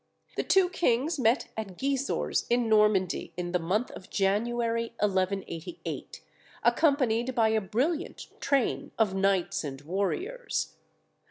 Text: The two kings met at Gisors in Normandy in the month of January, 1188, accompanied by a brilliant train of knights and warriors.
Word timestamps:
The 0.35 0.41
two 0.43 0.67
kings 0.69 1.19
met 1.19 1.49
at 1.55 1.77
Gisors 1.77 2.47
in 2.49 2.67
Normandy 2.67 3.33
in 3.37 3.51
the 3.51 3.59
month 3.59 3.91
of 3.91 4.09
January, 4.09 4.95
1188, 4.99 6.21
accompanied 6.63 7.35
by 7.35 7.49
a 7.49 7.61
brilliant 7.61 8.25
train 8.39 8.89
of 8.97 9.13
knights 9.13 9.63
and 9.63 9.79
warriors. 9.81 10.73